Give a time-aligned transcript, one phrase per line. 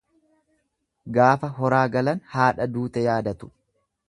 [1.17, 3.53] Gaafa horaa galan haadha duute yaadatu.